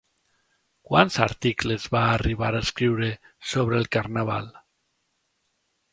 ¿Quants 0.91 1.17
articles 1.25 1.85
va 1.95 2.01
arribar 2.15 2.51
a 2.55 2.63
escriure 2.67 3.13
sobre 3.53 3.81
el 3.83 3.89
Carnaval? 3.97 4.51